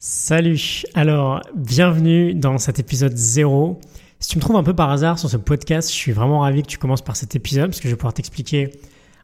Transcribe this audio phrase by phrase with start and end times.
[0.00, 3.80] Salut, alors bienvenue dans cet épisode 0.
[4.20, 6.62] Si tu me trouves un peu par hasard sur ce podcast, je suis vraiment ravi
[6.62, 8.70] que tu commences par cet épisode parce que je vais pouvoir t'expliquer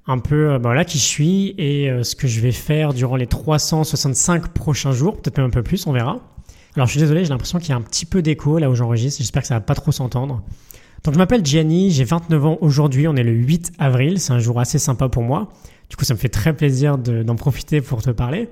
[0.08, 2.92] un peu euh, bah, là qui je suis et euh, ce que je vais faire
[2.92, 6.18] durant les 365 prochains jours, peut-être même un peu plus, on verra.
[6.74, 8.74] Alors je suis désolé, j'ai l'impression qu'il y a un petit peu d'écho là où
[8.74, 10.42] j'enregistre, j'espère que ça va pas trop s'entendre.
[11.04, 14.40] Donc je m'appelle Gianni, j'ai 29 ans aujourd'hui, on est le 8 avril, c'est un
[14.40, 15.52] jour assez sympa pour moi.
[15.88, 18.48] Du coup ça me fait très plaisir d'en profiter pour te parler.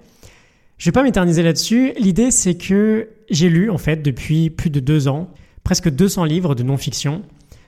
[0.83, 1.93] Je vais pas m'éterniser là-dessus.
[1.97, 5.31] L'idée, c'est que j'ai lu, en fait, depuis plus de deux ans,
[5.63, 7.23] presque 200 livres de non-fiction.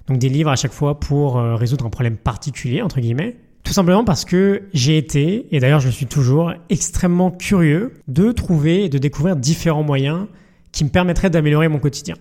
[0.08, 3.36] Donc des livres à chaque fois pour euh, résoudre un problème particulier, entre guillemets.
[3.62, 8.86] Tout simplement parce que j'ai été, et d'ailleurs je suis toujours, extrêmement curieux de trouver
[8.86, 10.26] et de découvrir différents moyens
[10.72, 12.16] qui me permettraient d'améliorer mon quotidien.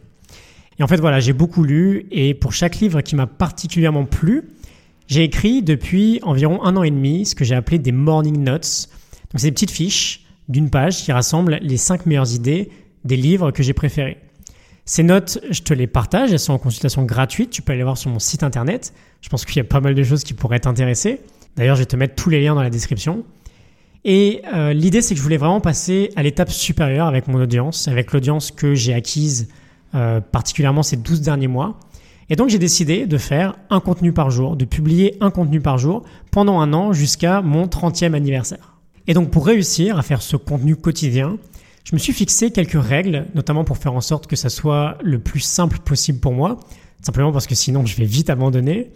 [0.78, 4.44] Et en fait voilà, j'ai beaucoup lu et pour chaque livre qui m'a particulièrement plu,
[5.08, 8.90] j'ai écrit depuis environ un an et demi ce que j'ai appelé des morning notes.
[9.32, 12.70] Donc c'est des petites fiches d'une page qui rassemble les 5 meilleures idées
[13.04, 14.18] des livres que j'ai préférés.
[14.86, 17.98] Ces notes, je te les partage, elles sont en consultation gratuite, tu peux aller voir
[17.98, 18.94] sur mon site internet.
[19.22, 21.22] Je pense qu'il y a pas mal de choses qui pourraient t'intéresser.
[21.56, 23.24] D'ailleurs, je vais te mettre tous les liens dans la description.
[24.04, 27.88] Et euh, l'idée, c'est que je voulais vraiment passer à l'étape supérieure avec mon audience,
[27.88, 29.48] avec l'audience que j'ai acquise
[29.96, 31.80] euh, particulièrement ces 12 derniers mois.
[32.30, 35.78] Et donc j'ai décidé de faire un contenu par jour, de publier un contenu par
[35.78, 38.73] jour pendant un an jusqu'à mon 30e anniversaire.
[39.08, 41.38] Et donc pour réussir à faire ce contenu quotidien,
[41.84, 45.20] je me suis fixé quelques règles, notamment pour faire en sorte que ça soit le
[45.20, 46.60] plus simple possible pour moi,
[47.02, 48.92] simplement parce que sinon je vais vite abandonner.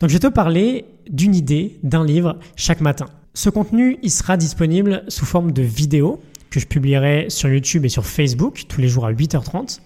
[0.00, 3.06] Donc je vais te parler d'une idée, d'un livre chaque matin.
[3.34, 7.90] Ce contenu, il sera disponible sous forme de vidéo que je publierai sur YouTube et
[7.90, 9.80] sur Facebook tous les jours à 8h30.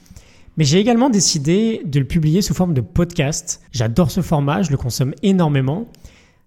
[0.57, 3.61] Mais j'ai également décidé de le publier sous forme de podcast.
[3.73, 5.89] J'adore ce format, je le consomme énormément.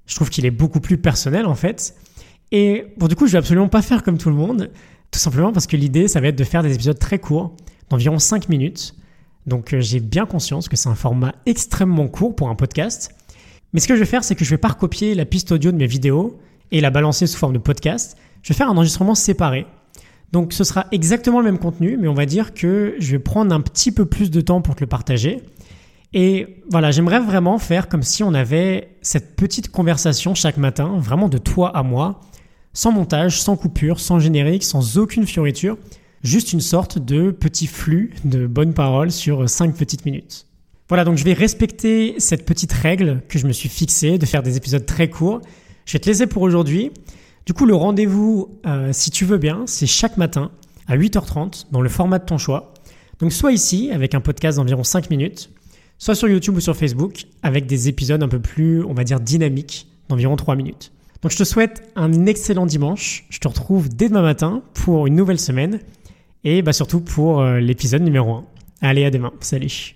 [0.05, 1.95] Je trouve qu'il est beaucoup plus personnel en fait.
[2.53, 4.69] Et bon, du coup, je vais absolument pas faire comme tout le monde,
[5.09, 7.55] tout simplement parce que l'idée, ça va être de faire des épisodes très courts,
[7.89, 8.95] d'environ 5 minutes.
[9.47, 13.11] Donc, euh, j'ai bien conscience que c'est un format extrêmement court pour un podcast.
[13.73, 15.71] Mais ce que je vais faire, c'est que je vais pas recopier la piste audio
[15.71, 16.39] de mes vidéos
[16.71, 18.17] et la balancer sous forme de podcast.
[18.43, 19.65] Je vais faire un enregistrement séparé.
[20.31, 23.53] Donc, ce sera exactement le même contenu, mais on va dire que je vais prendre
[23.53, 25.41] un petit peu plus de temps pour te le partager.
[26.13, 31.29] Et voilà, j'aimerais vraiment faire comme si on avait cette petite conversation chaque matin, vraiment
[31.29, 32.19] de toi à moi,
[32.73, 35.77] sans montage, sans coupure, sans générique, sans aucune fioriture,
[36.23, 40.47] juste une sorte de petit flux de bonnes paroles sur 5 petites minutes.
[40.89, 44.43] Voilà, donc je vais respecter cette petite règle que je me suis fixée de faire
[44.43, 45.41] des épisodes très courts.
[45.85, 46.91] Je vais te laisser pour aujourd'hui.
[47.45, 50.51] Du coup, le rendez-vous, euh, si tu veux bien, c'est chaque matin
[50.87, 52.73] à 8h30 dans le format de ton choix.
[53.19, 55.49] Donc soit ici avec un podcast d'environ 5 minutes,
[55.97, 59.19] soit sur YouTube ou sur Facebook avec des épisodes un peu plus, on va dire,
[59.19, 60.91] dynamiques d'environ 3 minutes.
[61.23, 63.25] Donc je te souhaite un excellent dimanche.
[63.29, 65.79] Je te retrouve dès demain matin pour une nouvelle semaine
[66.43, 68.45] et bah surtout pour euh, l'épisode numéro 1.
[68.81, 69.31] Allez, à demain.
[69.39, 69.95] Salut.